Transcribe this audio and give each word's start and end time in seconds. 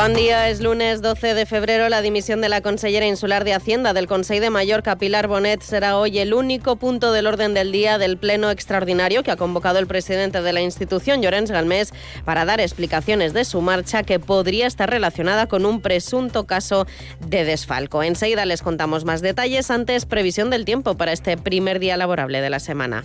Buen 0.00 0.14
día, 0.14 0.48
es 0.48 0.62
lunes 0.62 1.02
12 1.02 1.34
de 1.34 1.44
febrero. 1.44 1.90
La 1.90 2.00
dimisión 2.00 2.40
de 2.40 2.48
la 2.48 2.62
consellera 2.62 3.04
insular 3.04 3.44
de 3.44 3.52
Hacienda 3.52 3.92
del 3.92 4.06
Consejo 4.06 4.40
de 4.40 4.48
Mallorca, 4.48 4.96
Pilar 4.96 5.28
Bonet, 5.28 5.60
será 5.60 5.98
hoy 5.98 6.18
el 6.20 6.32
único 6.32 6.76
punto 6.76 7.12
del 7.12 7.26
orden 7.26 7.52
del 7.52 7.70
día 7.70 7.98
del 7.98 8.16
pleno 8.16 8.50
extraordinario 8.50 9.22
que 9.22 9.30
ha 9.30 9.36
convocado 9.36 9.78
el 9.78 9.86
presidente 9.86 10.40
de 10.40 10.54
la 10.54 10.62
institución, 10.62 11.20
Llorens 11.20 11.50
Galmés, 11.50 11.92
para 12.24 12.46
dar 12.46 12.62
explicaciones 12.62 13.34
de 13.34 13.44
su 13.44 13.60
marcha 13.60 14.02
que 14.02 14.18
podría 14.18 14.66
estar 14.66 14.88
relacionada 14.88 15.48
con 15.48 15.66
un 15.66 15.82
presunto 15.82 16.46
caso 16.46 16.86
de 17.18 17.44
desfalco. 17.44 18.02
Enseguida 18.02 18.46
les 18.46 18.62
contamos 18.62 19.04
más 19.04 19.20
detalles. 19.20 19.70
Antes, 19.70 20.06
previsión 20.06 20.48
del 20.48 20.64
tiempo 20.64 20.96
para 20.96 21.12
este 21.12 21.36
primer 21.36 21.78
día 21.78 21.98
laborable 21.98 22.40
de 22.40 22.48
la 22.48 22.58
semana. 22.58 23.04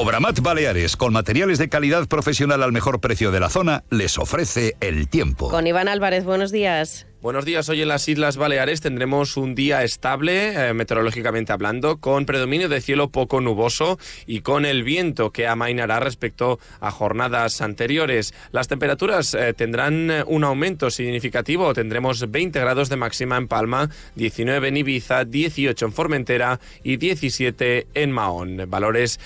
Obramat 0.00 0.38
Baleares, 0.38 0.96
con 0.96 1.12
materiales 1.12 1.58
de 1.58 1.68
calidad 1.68 2.06
profesional 2.06 2.62
al 2.62 2.70
mejor 2.70 3.00
precio 3.00 3.32
de 3.32 3.40
la 3.40 3.48
zona, 3.48 3.82
les 3.90 4.16
ofrece 4.16 4.76
el 4.78 5.08
tiempo. 5.08 5.50
Con 5.50 5.66
Iván 5.66 5.88
Álvarez, 5.88 6.24
buenos 6.24 6.52
días. 6.52 7.07
Buenos 7.20 7.44
días. 7.44 7.68
Hoy 7.68 7.82
en 7.82 7.88
las 7.88 8.06
Islas 8.06 8.36
Baleares 8.36 8.80
tendremos 8.80 9.36
un 9.36 9.56
día 9.56 9.82
estable, 9.82 10.68
eh, 10.68 10.72
meteorológicamente 10.72 11.52
hablando, 11.52 11.96
con 11.96 12.26
predominio 12.26 12.68
de 12.68 12.80
cielo 12.80 13.08
poco 13.10 13.40
nuboso 13.40 13.98
y 14.24 14.42
con 14.42 14.64
el 14.64 14.84
viento 14.84 15.32
que 15.32 15.48
amainará 15.48 15.98
respecto 15.98 16.60
a 16.78 16.92
jornadas 16.92 17.60
anteriores. 17.60 18.34
Las 18.52 18.68
temperaturas 18.68 19.34
eh, 19.34 19.52
tendrán 19.52 20.12
eh, 20.12 20.22
un 20.28 20.44
aumento 20.44 20.92
significativo. 20.92 21.74
Tendremos 21.74 22.30
20 22.30 22.60
grados 22.60 22.88
de 22.88 22.94
máxima 22.94 23.36
en 23.36 23.48
Palma, 23.48 23.90
19 24.14 24.68
en 24.68 24.76
Ibiza, 24.76 25.24
18 25.24 25.86
en 25.86 25.92
Formentera 25.92 26.60
y 26.84 26.98
17 26.98 27.88
en 27.94 28.12
Mahón. 28.12 28.62
Valores 28.68 29.18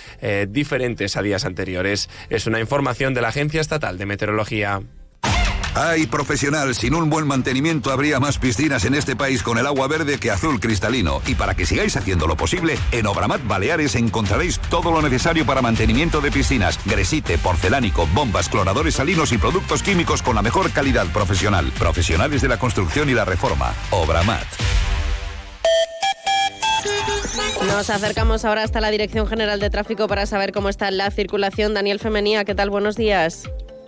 diferentes 0.49 1.17
a 1.17 1.23
días 1.23 1.45
anteriores. 1.45 2.09
Es 2.31 2.47
una 2.47 2.59
información 2.59 3.13
de 3.13 3.21
la 3.21 3.29
Agencia 3.29 3.61
Estatal 3.61 3.99
de 3.99 4.07
Meteorología. 4.07 4.81
Ay, 5.75 6.07
profesional, 6.07 6.75
sin 6.75 6.95
un 6.95 7.09
buen 7.09 7.27
mantenimiento 7.27 7.91
habría 7.91 8.21
más 8.21 8.37
piscinas 8.37 8.85
en 8.85 8.95
este 8.95 9.17
país 9.17 9.43
con 9.43 9.57
el 9.57 9.67
agua 9.67 9.89
verde 9.89 10.19
que 10.19 10.31
azul 10.31 10.61
cristalino. 10.61 11.23
Y 11.27 11.35
para 11.35 11.55
que 11.55 11.65
sigáis 11.65 11.97
haciendo 11.97 12.27
lo 12.27 12.37
posible, 12.37 12.79
en 12.91 13.07
Obramat 13.07 13.47
Baleares 13.47 13.95
encontraréis 13.95 14.59
todo 14.69 14.93
lo 14.93 15.01
necesario 15.01 15.47
para 15.47 15.63
mantenimiento 15.63 16.21
de 16.21 16.31
piscinas, 16.31 16.79
gresite, 16.85 17.39
porcelánico, 17.39 18.07
bombas, 18.13 18.51
cloradores 18.51 18.97
salinos 18.97 19.33
y 19.33 19.39
productos 19.39 19.83
químicos 19.83 20.21
con 20.21 20.35
la 20.35 20.43
mejor 20.43 20.71
calidad 20.73 21.07
profesional. 21.07 21.73
Profesionales 21.79 22.43
de 22.43 22.49
la 22.49 22.59
construcción 22.59 23.09
y 23.09 23.15
la 23.15 23.25
reforma. 23.25 23.73
Obramat. 23.93 24.45
Nos 27.67 27.89
acercamos 27.89 28.45
ahora 28.45 28.63
hasta 28.63 28.83
la 28.83 28.91
Dirección 28.91 29.27
General 29.27 29.59
de 29.59 29.71
Tráfico 29.71 30.07
para 30.07 30.27
saber 30.27 30.53
cómo 30.53 30.69
está 30.69 30.91
la 30.91 31.11
circulación. 31.11 31.73
Daniel 31.73 31.99
Femenía, 31.99 32.45
¿qué 32.45 32.55
tal? 32.55 32.69
Buenos 32.69 32.97
días. 32.97 33.45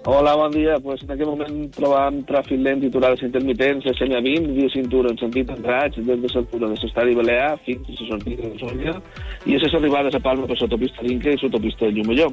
Hola, 0.06 0.34
bon 0.34 0.50
dia. 0.50 0.78
Pues 0.80 1.02
en 1.02 1.10
aquest 1.14 1.30
moment 1.30 1.70
trobam 1.72 2.18
tràfic 2.28 2.60
lent 2.60 2.82
i 2.84 2.90
aturades 2.90 3.22
intermitents 3.24 3.86
a 3.88 3.94
Senya 3.96 4.18
20, 4.20 4.50
via 4.52 4.68
cintura 4.68 5.08
en 5.08 5.16
sentit 5.16 5.48
entrats 5.48 5.96
des 5.96 6.20
de 6.20 6.28
de 6.28 6.68
l'estadi 6.68 7.14
Balear 7.16 7.56
fins 7.64 7.88
a 7.88 7.92
la 8.02 8.08
sortida 8.10 8.42
de 8.52 9.00
i 9.46 9.56
a 9.56 10.16
a 10.16 10.20
Palma 10.20 10.46
per 10.46 10.56
l'autopista 10.60 11.02
d'Inca 11.02 11.30
i 11.30 11.38
l'autopista 11.40 11.86
de 11.86 11.92
Llumelló. 11.92 12.28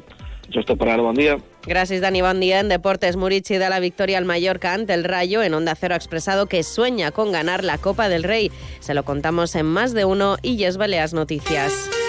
Això 0.49 0.59
està 0.59 0.75
per 0.75 0.89
ara, 0.89 1.01
bon 1.01 1.15
dia. 1.15 1.37
Gracias, 1.65 2.01
Dani. 2.01 2.21
Bon 2.21 2.37
día. 2.41 2.59
En 2.59 2.67
Deportes, 2.67 3.15
Murici 3.15 3.57
da 3.57 3.69
la 3.69 3.79
victoria 3.79 4.17
al 4.17 4.25
Mallorca 4.25 4.73
ante 4.73 4.93
el 4.93 5.05
Rayo. 5.05 5.41
En 5.41 5.53
Onda 5.53 5.75
Cero 5.75 5.95
expresado 5.95 6.47
que 6.47 6.63
sueña 6.63 7.11
con 7.11 7.31
ganar 7.31 7.63
la 7.63 7.77
Copa 7.77 8.09
del 8.09 8.23
Rey. 8.23 8.51
Se 8.81 8.93
lo 8.93 9.03
contamos 9.03 9.55
en 9.55 9.65
más 9.65 9.93
de 9.93 10.03
uno 10.03 10.35
y 10.43 10.57
Baleas 10.77 11.13
Noticias. 11.13 12.00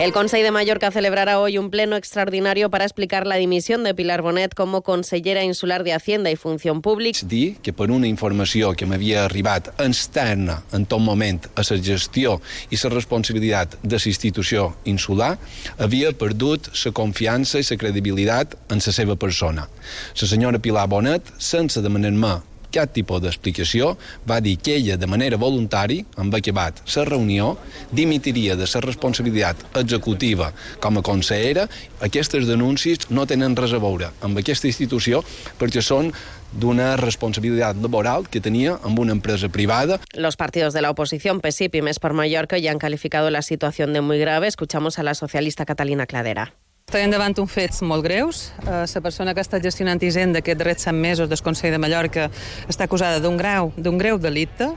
El 0.00 0.14
Consejo 0.14 0.44
de 0.44 0.50
Mallorca 0.50 0.90
celebrará 0.90 1.38
hoy 1.38 1.58
un 1.58 1.68
pleno 1.68 1.94
extraordinario 1.94 2.70
para 2.70 2.86
explicar 2.86 3.26
la 3.26 3.34
dimisión 3.34 3.84
de 3.84 3.94
Pilar 3.94 4.22
Bonet 4.22 4.54
como 4.54 4.80
consellera 4.80 5.44
insular 5.44 5.84
de 5.84 5.92
Hacienda 5.92 6.30
y 6.30 6.36
Función 6.36 6.80
Pública. 6.80 7.18
Dir 7.22 7.58
que 7.58 7.74
per 7.74 7.90
una 7.90 8.08
informació 8.08 8.72
que 8.72 8.88
m'havia 8.88 9.26
arribat 9.26 9.68
externa 9.76 10.62
en 10.72 10.86
tot 10.88 11.04
moment 11.04 11.44
a 11.52 11.60
la 11.60 11.78
gestió 11.84 12.38
i 12.72 12.80
la 12.80 12.94
responsabilitat 12.96 13.76
de 13.82 14.00
la 14.00 14.08
institució 14.08 14.70
insular, 14.88 15.34
havia 15.76 16.16
perdut 16.16 16.72
la 16.72 16.92
confiança 16.96 17.60
i 17.60 17.68
la 17.68 17.76
credibilitat 17.76 18.56
en 18.72 18.80
la 18.80 18.96
seva 18.96 19.20
persona. 19.20 19.68
La 20.16 20.26
senyora 20.32 20.64
Pilar 20.64 20.88
Bonet, 20.88 21.28
sense 21.36 21.84
demanar-me 21.84 22.38
cap 22.72 22.92
tipus 22.94 23.22
d'explicació, 23.22 23.96
va 24.28 24.40
dir 24.40 24.56
que 24.58 24.76
ella, 24.78 24.96
de 24.96 25.08
manera 25.10 25.38
voluntària, 25.40 26.06
amb 26.16 26.34
acabat 26.34 26.82
la 26.96 27.04
reunió, 27.08 27.56
dimitiria 27.92 28.56
de 28.56 28.66
la 28.74 28.82
responsabilitat 28.86 29.64
executiva 29.76 30.52
com 30.80 30.98
a 30.98 31.02
consellera. 31.02 31.68
Aquestes 32.00 32.46
denúncies 32.46 33.10
no 33.10 33.26
tenen 33.26 33.56
res 33.56 33.72
a 33.72 33.80
veure 33.82 34.10
amb 34.22 34.38
aquesta 34.38 34.68
institució 34.70 35.24
perquè 35.58 35.82
són 35.82 36.12
d'una 36.52 36.96
responsabilitat 36.96 37.78
laboral 37.82 38.26
que 38.28 38.40
tenia 38.40 38.78
amb 38.82 38.98
una 38.98 39.12
empresa 39.12 39.48
privada. 39.48 40.00
Los 40.14 40.36
partidos 40.36 40.74
de 40.74 40.82
la 40.82 40.90
oposición, 40.90 41.40
PSIP 41.40 41.76
y 41.76 41.82
Més 41.82 42.00
per 42.00 42.12
Mallorca, 42.12 42.58
ya 42.58 42.72
han 42.72 42.78
calificado 42.78 43.30
la 43.30 43.42
situación 43.42 43.92
de 43.92 44.00
muy 44.00 44.18
grave. 44.18 44.48
Escuchamos 44.48 44.98
a 44.98 45.02
la 45.02 45.14
socialista 45.14 45.64
Catalina 45.64 46.06
Cladera. 46.06 46.54
Estem 46.90 47.12
davant 47.12 47.36
uns 47.38 47.52
fets 47.54 47.84
molt 47.86 48.02
greus. 48.02 48.48
Eh, 48.66 48.82
la 48.82 49.00
persona 49.00 49.30
que 49.30 49.44
estat 49.44 49.62
gestionant 49.62 50.00
Hisenda 50.02 50.40
aquests 50.40 50.58
darrers 50.58 50.82
100 50.82 50.96
mesos 50.98 51.28
del 51.30 51.38
Consell 51.38 51.70
de 51.70 51.78
Mallorca 51.78 52.24
està 52.66 52.88
acusada 52.88 53.20
d'un 53.22 53.36
grau, 53.38 53.70
d'un 53.76 53.94
greu 53.94 54.18
delicte. 54.18 54.72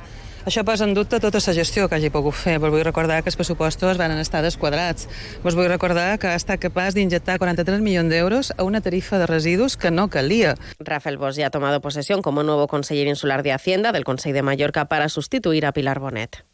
Això 0.46 0.62
posa 0.62 0.85
en 0.85 0.94
dubte 0.94 1.18
tota 1.18 1.41
la 1.41 1.56
gestió 1.57 1.90
que 1.90 1.97
hagi 1.97 2.12
pogut 2.13 2.38
fer. 2.38 2.59
Vos 2.62 2.69
vull 2.69 2.85
recordar 2.85 3.24
que 3.24 3.34
els 3.34 3.40
pressupostos 3.40 3.97
van 3.97 4.13
estar 4.19 4.44
desquadrats. 4.46 5.09
Vos 5.41 5.57
vull 5.57 5.66
recordar 5.66 6.19
que 6.19 6.29
ha 6.29 6.38
estat 6.38 6.62
capaç 6.62 6.94
d'injectar 6.94 7.40
43 7.40 7.81
milions 7.81 8.13
d'euros 8.13 8.53
a 8.56 8.62
una 8.62 8.81
tarifa 8.81 9.18
de 9.18 9.25
residus 9.25 9.75
que 9.75 9.90
no 9.90 10.07
calia. 10.07 10.53
Rafael 10.78 11.18
Bosch 11.18 11.41
ya 11.41 11.47
ha 11.47 11.50
tomado 11.50 11.81
posesión 11.81 12.22
como 12.22 12.44
nuevo 12.44 12.68
consejero 12.68 13.09
insular 13.09 13.41
de 13.41 13.53
Hacienda 13.53 13.91
del 13.91 14.03
Consejo 14.03 14.35
de 14.35 14.44
Mallorca 14.44 14.85
para 14.85 15.09
sustituir 15.09 15.66
a 15.66 15.72
Pilar 15.72 15.97
Bonet. 15.97 16.45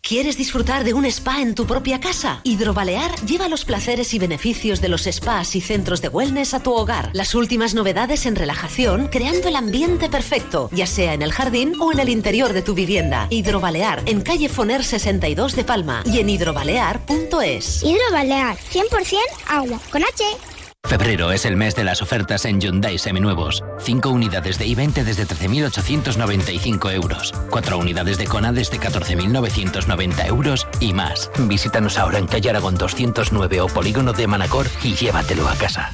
¿Quieres 0.00 0.38
disfrutar 0.38 0.84
de 0.84 0.94
un 0.94 1.04
spa 1.04 1.42
en 1.42 1.54
tu 1.54 1.66
propia 1.66 2.00
casa? 2.00 2.40
Hidrobalear 2.44 3.14
lleva 3.26 3.48
los 3.48 3.64
placeres 3.66 4.14
y 4.14 4.18
beneficios 4.18 4.80
de 4.80 4.88
los 4.88 5.02
spas 5.02 5.54
y 5.54 5.60
centros 5.60 6.00
de 6.00 6.08
wellness 6.08 6.54
a 6.54 6.62
tu 6.62 6.72
hogar. 6.72 7.10
Las 7.12 7.34
últimas 7.34 7.74
novedades 7.74 8.24
en 8.24 8.36
relajación, 8.36 9.08
creando 9.08 9.48
el 9.48 9.56
ambiente 9.56 10.08
perfecto, 10.08 10.70
ya 10.72 10.86
sea 10.86 11.12
en 11.12 11.20
el 11.20 11.32
jardín 11.32 11.74
o 11.78 11.92
en 11.92 11.98
el 11.98 12.08
interior 12.08 12.54
de 12.54 12.62
tu 12.62 12.74
vivienda. 12.74 13.26
Hidrobalear, 13.28 14.02
en 14.06 14.22
calle 14.22 14.48
Foner 14.48 14.82
62 14.82 15.56
de 15.56 15.64
Palma 15.64 16.02
y 16.06 16.20
en 16.20 16.30
hidrobalear.es. 16.30 17.82
Hidrobalear, 17.82 18.56
100% 18.56 19.18
agua, 19.48 19.80
con 19.90 20.02
H. 20.02 20.24
Febrero 20.88 21.32
es 21.32 21.44
el 21.44 21.54
mes 21.54 21.76
de 21.76 21.84
las 21.84 22.00
ofertas 22.00 22.46
en 22.46 22.62
Hyundai 22.62 22.98
Seminuevos. 22.98 23.62
5 23.80 24.08
unidades 24.08 24.58
de 24.58 24.68
i20 24.68 25.04
desde 25.04 25.26
13.895 25.26 26.94
euros. 26.94 27.34
4 27.50 27.76
unidades 27.76 28.16
de 28.16 28.26
Kona 28.26 28.54
desde 28.54 28.80
14.990 28.80 30.26
euros 30.26 30.66
y 30.80 30.94
más. 30.94 31.30
Visítanos 31.40 31.98
ahora 31.98 32.16
en 32.16 32.26
calle 32.26 32.48
Aragón 32.48 32.76
209 32.76 33.60
o 33.60 33.66
Polígono 33.66 34.14
de 34.14 34.26
Manacor 34.26 34.66
y 34.82 34.94
llévatelo 34.94 35.46
a 35.46 35.56
casa. 35.56 35.92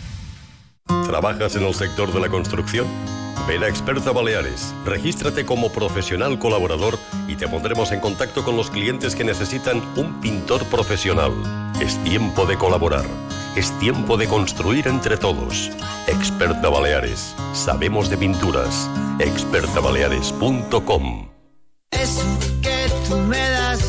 ¿Trabajas 1.09 1.57
en 1.57 1.65
el 1.65 1.75
sector 1.75 2.13
de 2.13 2.21
la 2.21 2.29
construcción? 2.29 2.87
Ven 3.49 3.65
a 3.65 3.69
Experta 3.69 4.13
Baleares, 4.13 4.73
regístrate 4.87 5.45
como 5.45 5.73
profesional 5.73 6.39
colaborador 6.39 7.01
y 7.27 7.35
te 7.35 7.49
pondremos 7.49 7.91
en 7.91 7.99
contacto 7.99 8.45
con 8.45 8.57
los 8.57 8.71
clientes 8.71 9.17
que 9.17 9.25
necesitan 9.25 9.83
un 9.97 10.21
pintor 10.21 10.65
profesional. 10.67 11.33
Es 11.81 11.99
tiempo 12.05 12.47
de 12.47 12.57
colaborar. 12.57 13.05
Es 13.57 13.71
tiempo 13.79 14.17
de 14.17 14.27
construir 14.27 14.89
entre 14.89 15.17
todos. 15.17 15.71
Experta 16.09 16.69
Baleares. 16.69 17.35
Sabemos 17.53 18.11
de 18.11 18.17
pinturas. 18.17 18.91
expertabaleares.com 19.21 21.29
Eso 21.93 22.39
que 22.61 22.91
tú 23.09 23.17
me 23.17 23.49
das 23.51 23.81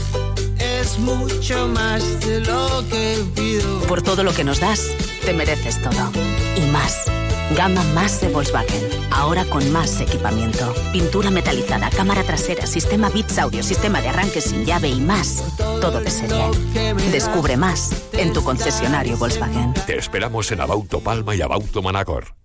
es 0.59 0.99
mucho 0.99 1.67
más 1.67 2.19
de 2.19 2.41
lo 2.41 2.87
que 2.89 3.25
pido. 3.35 3.79
Por 3.87 4.03
todo 4.03 4.23
lo 4.23 4.31
que 4.33 4.43
nos 4.43 4.59
das, 4.59 4.91
te 5.25 5.33
mereces 5.33 5.81
todo. 5.81 6.11
Y 6.57 6.61
más. 6.69 7.05
Gama 7.51 7.83
más 7.93 8.21
de 8.21 8.29
Volkswagen. 8.29 8.89
Ahora 9.11 9.45
con 9.45 9.71
más 9.71 9.99
equipamiento. 9.99 10.73
Pintura 10.91 11.29
metalizada, 11.29 11.89
cámara 11.89 12.23
trasera, 12.23 12.65
sistema 12.65 13.09
Bits 13.09 13.37
Audio, 13.37 13.63
sistema 13.63 14.01
de 14.01 14.09
arranque 14.09 14.41
sin 14.41 14.65
llave 14.65 14.89
y 14.89 14.99
más. 14.99 15.43
Todo 15.57 16.01
de 16.01 16.09
serie. 16.09 16.45
Descubre 17.11 17.57
más 17.57 17.91
en 18.13 18.33
tu 18.33 18.43
concesionario 18.43 19.17
Volkswagen. 19.17 19.73
Te 19.85 19.97
esperamos 19.97 20.51
en 20.51 20.61
Abauto 20.61 20.99
Palma 21.01 21.35
y 21.35 21.41
Abauto 21.41 21.81
Manacor. 21.81 22.35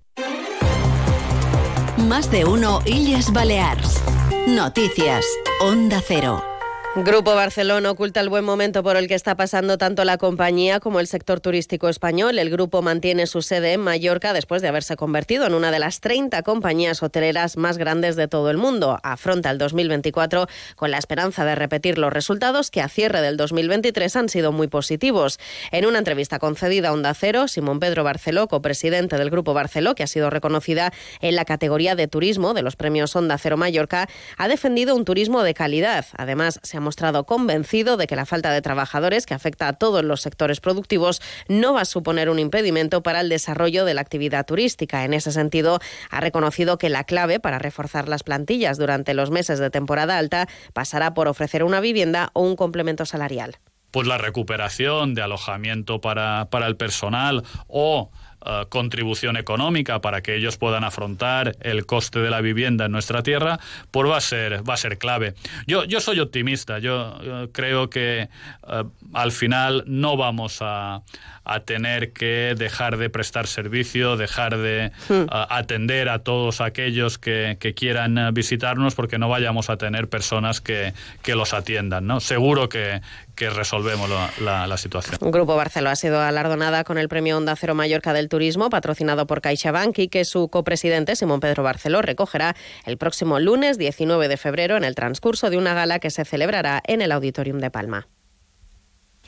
Más 1.96 2.30
de 2.30 2.44
uno 2.44 2.80
Illes 2.84 3.32
Balears. 3.32 4.00
Noticias. 4.46 5.24
Onda 5.60 6.02
Cero. 6.06 6.49
Grupo 6.96 7.36
Barcelona 7.36 7.92
oculta 7.92 8.20
el 8.20 8.28
buen 8.28 8.44
momento 8.44 8.82
por 8.82 8.96
el 8.96 9.06
que 9.06 9.14
está 9.14 9.36
pasando 9.36 9.78
tanto 9.78 10.04
la 10.04 10.18
compañía 10.18 10.80
como 10.80 10.98
el 10.98 11.06
sector 11.06 11.38
turístico 11.38 11.88
español. 11.88 12.36
El 12.36 12.50
grupo 12.50 12.82
mantiene 12.82 13.28
su 13.28 13.42
sede 13.42 13.74
en 13.74 13.80
Mallorca 13.80 14.32
después 14.32 14.60
de 14.60 14.66
haberse 14.66 14.96
convertido 14.96 15.46
en 15.46 15.54
una 15.54 15.70
de 15.70 15.78
las 15.78 16.00
30 16.00 16.42
compañías 16.42 17.00
hoteleras 17.04 17.56
más 17.56 17.78
grandes 17.78 18.16
de 18.16 18.26
todo 18.26 18.50
el 18.50 18.56
mundo. 18.56 18.98
Afronta 19.04 19.52
el 19.52 19.58
2024 19.58 20.48
con 20.74 20.90
la 20.90 20.98
esperanza 20.98 21.44
de 21.44 21.54
repetir 21.54 21.96
los 21.96 22.12
resultados 22.12 22.72
que 22.72 22.80
a 22.80 22.88
cierre 22.88 23.20
del 23.20 23.36
2023 23.36 24.16
han 24.16 24.28
sido 24.28 24.50
muy 24.50 24.66
positivos. 24.66 25.38
En 25.70 25.86
una 25.86 25.98
entrevista 25.98 26.40
concedida 26.40 26.88
a 26.88 26.92
Onda 26.92 27.14
Cero, 27.14 27.46
Simón 27.46 27.78
Pedro 27.78 28.02
Barceló, 28.02 28.48
copresidente 28.48 29.16
del 29.16 29.30
Grupo 29.30 29.54
Barceló, 29.54 29.94
que 29.94 30.02
ha 30.02 30.08
sido 30.08 30.28
reconocida 30.28 30.92
en 31.20 31.36
la 31.36 31.44
categoría 31.44 31.94
de 31.94 32.08
turismo 32.08 32.52
de 32.52 32.62
los 32.62 32.74
premios 32.74 33.14
Onda 33.14 33.38
Cero 33.38 33.56
Mallorca, 33.56 34.08
ha 34.36 34.48
defendido 34.48 34.96
un 34.96 35.04
turismo 35.04 35.44
de 35.44 35.54
calidad. 35.54 36.04
Además, 36.16 36.58
se 36.64 36.79
ha 36.80 36.82
mostrado 36.82 37.24
convencido 37.24 37.96
de 37.96 38.06
que 38.06 38.16
la 38.16 38.26
falta 38.26 38.50
de 38.52 38.62
trabajadores 38.62 39.26
que 39.26 39.34
afecta 39.34 39.68
a 39.68 39.74
todos 39.74 40.02
los 40.02 40.22
sectores 40.22 40.60
productivos 40.60 41.20
no 41.46 41.74
va 41.74 41.82
a 41.82 41.84
suponer 41.84 42.30
un 42.30 42.38
impedimento 42.38 43.02
para 43.02 43.20
el 43.20 43.28
desarrollo 43.28 43.84
de 43.84 43.94
la 43.94 44.00
actividad 44.00 44.46
turística. 44.46 45.04
En 45.04 45.12
ese 45.12 45.30
sentido, 45.30 45.78
ha 46.10 46.20
reconocido 46.20 46.78
que 46.78 46.88
la 46.88 47.04
clave 47.04 47.38
para 47.38 47.58
reforzar 47.58 48.08
las 48.08 48.22
plantillas 48.22 48.78
durante 48.78 49.12
los 49.14 49.30
meses 49.30 49.58
de 49.58 49.70
temporada 49.70 50.16
alta 50.16 50.48
pasará 50.72 51.12
por 51.12 51.28
ofrecer 51.28 51.64
una 51.64 51.80
vivienda 51.80 52.30
o 52.32 52.40
un 52.42 52.56
complemento 52.56 53.04
salarial. 53.04 53.58
Pues 53.90 54.06
la 54.06 54.18
recuperación 54.18 55.14
de 55.14 55.22
alojamiento 55.22 56.00
para, 56.00 56.48
para 56.50 56.66
el 56.66 56.76
personal 56.76 57.42
o 57.66 58.10
Uh, 58.42 58.66
contribución 58.70 59.36
económica 59.36 60.00
para 60.00 60.22
que 60.22 60.34
ellos 60.34 60.56
puedan 60.56 60.82
afrontar 60.82 61.56
el 61.60 61.84
coste 61.84 62.20
de 62.20 62.30
la 62.30 62.40
vivienda 62.40 62.86
en 62.86 62.92
nuestra 62.92 63.22
tierra, 63.22 63.60
pues 63.90 64.08
va 64.08 64.16
a 64.16 64.20
ser, 64.22 64.66
va 64.66 64.72
a 64.72 64.76
ser 64.78 64.96
clave. 64.96 65.34
Yo, 65.66 65.84
yo 65.84 66.00
soy 66.00 66.20
optimista, 66.20 66.78
yo, 66.78 67.50
creo 67.52 67.90
que 67.90 68.30
uh, 68.62 68.88
al 69.12 69.32
final 69.32 69.84
no 69.86 70.16
vamos 70.16 70.60
a, 70.62 71.02
a, 71.44 71.60
tener 71.60 72.14
que 72.14 72.54
dejar 72.56 72.96
de 72.96 73.10
prestar 73.10 73.46
servicio, 73.46 74.16
dejar 74.16 74.56
de 74.56 74.90
hmm. 75.10 75.24
uh, 75.24 75.46
atender 75.50 76.08
a 76.08 76.20
todos 76.20 76.62
aquellos 76.62 77.18
que, 77.18 77.58
que, 77.60 77.74
quieran 77.74 78.32
visitarnos 78.32 78.94
porque 78.94 79.18
no 79.18 79.28
vayamos 79.28 79.68
a 79.68 79.76
tener 79.76 80.08
personas 80.08 80.62
que, 80.62 80.94
que 81.20 81.34
los 81.34 81.52
atiendan. 81.52 82.06
¿no? 82.06 82.20
Seguro 82.20 82.70
que, 82.70 83.02
que 83.34 83.50
resolvemos 83.50 84.08
la, 84.40 84.76
situación. 84.76 85.18
Grupo 85.30 85.56
Barceló 85.56 85.90
ha 85.90 85.96
sido 85.96 86.20
alardonada 86.20 86.84
con 86.84 86.98
el 86.98 87.08
premio 87.08 87.36
Onda 87.36 87.56
Cero 87.56 87.74
Mallorca 87.74 88.12
del 88.12 88.28
Turismo, 88.28 88.70
patrocinado 88.70 89.26
por 89.26 89.40
CaixaBank, 89.40 89.98
y 89.98 90.08
que 90.08 90.24
su 90.24 90.48
copresidente, 90.48 91.16
Simón 91.16 91.40
Pedro 91.40 91.62
Barceló, 91.62 92.02
recogerá 92.02 92.54
el 92.86 92.98
próximo 92.98 93.40
lunes 93.40 93.78
19 93.78 94.28
de 94.28 94.36
febrero 94.36 94.76
en 94.76 94.84
el 94.84 94.94
transcurso 94.94 95.50
de 95.50 95.58
una 95.58 95.74
gala 95.74 95.98
que 95.98 96.10
se 96.10 96.24
celebrará 96.24 96.82
en 96.86 97.02
el 97.02 97.12
Auditorium 97.12 97.58
de 97.58 97.70
Palma. 97.70 98.08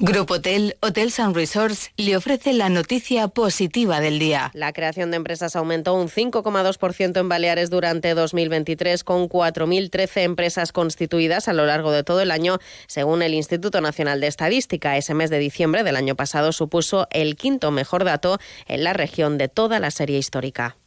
Grupo 0.05 0.35
Hotel, 0.35 0.77
Hotels 0.81 1.21
and 1.21 1.37
Resorts 1.37 1.93
le 1.97 2.17
ofrece 2.17 2.53
la 2.53 2.69
noticia 2.69 3.29
positiva 3.29 4.01
del 4.01 4.19
día. 4.19 4.51
La 4.53 4.73
creación 4.73 5.13
de 5.13 5.17
empresas 5.17 5.55
aumentó 5.55 5.95
un 5.95 6.09
5,2% 6.09 7.21
en 7.21 7.29
Baleares 7.29 7.71
durante 7.71 8.13
2023, 8.13 9.05
con 9.05 9.29
4.013 9.29 10.23
empresas 10.23 10.73
constituidas 10.73 11.47
a 11.47 11.53
lo 11.53 11.67
largo 11.67 11.93
de 11.93 12.03
todo 12.03 12.21
el 12.21 12.33
año, 12.33 12.59
según 12.89 13.23
el 13.23 13.33
Instituto 13.33 13.81
Nacional 13.81 14.21
de 14.21 14.27
Estadística. 14.27 14.97
Ese 14.97 15.15
mes 15.15 15.31
de 15.31 15.39
diciembre 15.39 15.85
del 15.85 15.95
año 15.95 16.17
pasado 16.17 16.51
supuso 16.51 17.07
el 17.13 17.37
quinto 17.37 17.71
mejor 17.71 18.03
dato 18.03 18.41
en 18.67 18.83
la 18.83 18.95
región 18.95 19.39
de 19.39 19.47
toda 19.47 19.79
la 19.79 19.93
serie 19.93 20.19
histórica. 20.19 20.79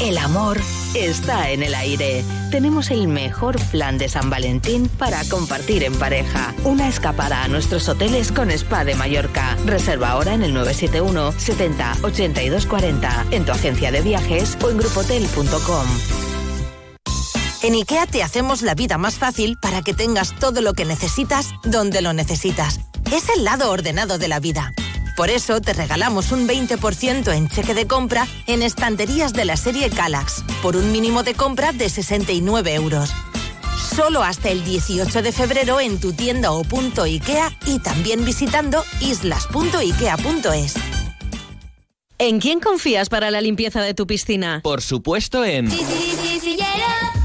El 0.00 0.18
amor 0.18 0.60
está 0.94 1.50
en 1.50 1.62
el 1.62 1.74
aire. 1.74 2.22
Tenemos 2.50 2.90
el 2.90 3.08
mejor 3.08 3.58
plan 3.70 3.96
de 3.96 4.10
San 4.10 4.28
Valentín 4.28 4.88
para 4.88 5.24
compartir 5.24 5.84
en 5.84 5.94
pareja. 5.94 6.54
Una 6.64 6.86
escapada 6.86 7.42
a 7.42 7.48
nuestros 7.48 7.88
hoteles 7.88 8.30
con 8.30 8.50
Spa 8.50 8.84
de 8.84 8.94
Mallorca. 8.94 9.56
Reserva 9.64 10.10
ahora 10.10 10.34
en 10.34 10.42
el 10.42 10.52
971 10.52 11.32
70 11.32 11.96
82 12.02 12.66
40 12.66 13.26
en 13.30 13.44
tu 13.46 13.52
agencia 13.52 13.90
de 13.90 14.02
viajes 14.02 14.58
o 14.62 14.68
en 14.68 14.76
grupotel.com. 14.76 15.86
En 17.62 17.74
IKEA 17.74 18.06
te 18.06 18.22
hacemos 18.22 18.60
la 18.60 18.74
vida 18.74 18.98
más 18.98 19.14
fácil 19.14 19.56
para 19.62 19.80
que 19.80 19.94
tengas 19.94 20.34
todo 20.38 20.60
lo 20.60 20.74
que 20.74 20.84
necesitas 20.84 21.54
donde 21.64 22.02
lo 22.02 22.12
necesitas. 22.12 22.80
Es 23.10 23.30
el 23.34 23.44
lado 23.44 23.70
ordenado 23.70 24.18
de 24.18 24.28
la 24.28 24.40
vida 24.40 24.74
por 25.16 25.30
eso 25.30 25.60
te 25.60 25.72
regalamos 25.72 26.30
un 26.32 26.46
20% 26.46 27.34
en 27.34 27.48
cheque 27.48 27.74
de 27.74 27.86
compra 27.86 28.26
en 28.46 28.62
estanterías 28.62 29.32
de 29.32 29.44
la 29.44 29.56
serie 29.56 29.90
Calax, 29.90 30.44
por 30.62 30.76
un 30.76 30.92
mínimo 30.92 31.22
de 31.22 31.34
compra 31.34 31.72
de 31.72 31.88
69 31.88 32.74
euros. 32.74 33.10
Solo 33.96 34.22
hasta 34.22 34.50
el 34.50 34.62
18 34.64 35.22
de 35.22 35.32
febrero 35.32 35.80
en 35.80 35.98
tu 35.98 36.12
tienda 36.12 36.52
o 36.52 36.62
punto 36.64 37.04
IKEA 37.04 37.50
y 37.66 37.78
también 37.78 38.24
visitando 38.24 38.84
islas.ikea.es. 39.00 40.74
¿En 42.18 42.40
quién 42.40 42.60
confías 42.60 43.08
para 43.08 43.30
la 43.30 43.40
limpieza 43.40 43.82
de 43.82 43.92
tu 43.92 44.06
piscina? 44.06 44.60
Por 44.62 44.80
supuesto 44.80 45.44
en... 45.44 45.68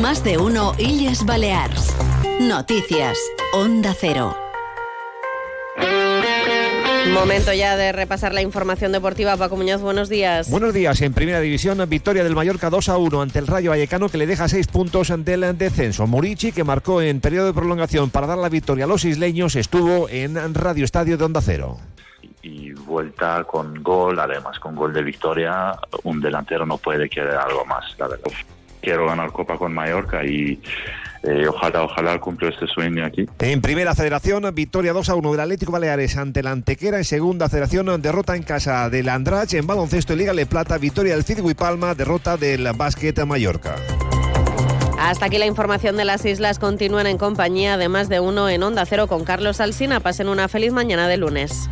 Más 0.00 0.24
de 0.24 0.38
uno 0.38 0.72
Illes 0.78 1.26
Balears. 1.26 1.94
Noticias. 2.40 3.18
Onda 3.52 3.94
Cero. 3.94 4.34
Momento 7.12 7.52
ya 7.52 7.76
de 7.76 7.92
repasar 7.92 8.32
la 8.32 8.40
información 8.40 8.92
deportiva. 8.92 9.36
Paco 9.36 9.56
Muñoz, 9.56 9.82
buenos 9.82 10.08
días. 10.08 10.50
Buenos 10.50 10.72
días. 10.72 11.02
En 11.02 11.12
primera 11.12 11.40
división, 11.40 11.86
victoria 11.86 12.24
del 12.24 12.34
Mallorca 12.34 12.70
2 12.70 12.88
a 12.88 12.96
1 12.96 13.20
ante 13.20 13.40
el 13.40 13.46
Rayo 13.46 13.70
Vallecano 13.70 14.08
que 14.08 14.16
le 14.16 14.26
deja 14.26 14.48
6 14.48 14.68
puntos 14.68 15.10
ante 15.10 15.34
el 15.34 15.58
descenso. 15.58 16.06
Murici, 16.06 16.52
que 16.52 16.64
marcó 16.64 17.02
en 17.02 17.20
periodo 17.20 17.48
de 17.48 17.52
prolongación 17.52 18.08
para 18.08 18.26
dar 18.26 18.38
la 18.38 18.48
victoria 18.48 18.86
a 18.86 18.88
los 18.88 19.04
isleños, 19.04 19.54
estuvo 19.54 20.08
en 20.08 20.54
Radio 20.54 20.84
Estadio 20.84 21.18
de 21.18 21.24
Onda 21.24 21.42
Cero 21.42 21.76
y 22.42 22.72
vuelta 22.72 23.44
con 23.44 23.82
gol, 23.82 24.18
además 24.18 24.58
con 24.60 24.74
gol 24.74 24.94
de 24.94 25.02
victoria, 25.02 25.72
un 26.04 26.22
delantero 26.22 26.64
no 26.64 26.78
puede 26.78 27.06
querer 27.10 27.34
algo 27.34 27.66
más, 27.66 27.84
la 27.98 28.08
verdad 28.08 28.32
quiero 28.80 29.06
ganar 29.06 29.32
Copa 29.32 29.56
con 29.56 29.72
Mallorca 29.72 30.24
y 30.24 30.60
eh, 31.22 31.46
ojalá, 31.46 31.82
ojalá 31.82 32.18
cumplo 32.18 32.48
este 32.48 32.66
sueño 32.66 33.04
aquí. 33.04 33.26
En 33.40 33.60
primera 33.60 33.94
federación, 33.94 34.44
victoria 34.54 34.92
2 34.92 35.08
a 35.08 35.14
1 35.14 35.32
del 35.32 35.40
Atlético 35.40 35.72
Baleares 35.72 36.16
ante 36.16 36.42
la 36.42 36.50
Antequera. 36.50 36.96
En 36.96 37.04
segunda 37.04 37.48
federación, 37.48 38.00
derrota 38.00 38.36
en 38.36 38.42
casa 38.42 38.88
del 38.88 39.08
Andrach. 39.08 39.52
En 39.52 39.66
baloncesto, 39.66 40.16
Liga 40.16 40.32
Le 40.32 40.46
Plata, 40.46 40.78
victoria 40.78 41.14
del 41.14 41.24
Cidgo 41.24 41.50
y 41.50 41.54
Palma, 41.54 41.94
derrota 41.94 42.36
del 42.36 42.66
Básquet 42.74 43.24
Mallorca. 43.26 43.76
Hasta 44.98 45.26
aquí 45.26 45.38
la 45.38 45.46
información 45.46 45.96
de 45.96 46.04
las 46.04 46.24
islas. 46.24 46.58
Continúan 46.58 47.06
en 47.06 47.18
compañía 47.18 47.76
de 47.76 47.88
más 47.88 48.08
de 48.08 48.20
uno 48.20 48.48
en 48.48 48.62
Onda 48.62 48.84
Cero 48.86 49.06
con 49.06 49.24
Carlos 49.24 49.60
Alsina. 49.60 50.00
Pasen 50.00 50.28
una 50.28 50.48
feliz 50.48 50.72
mañana 50.72 51.08
de 51.08 51.16
lunes. 51.16 51.68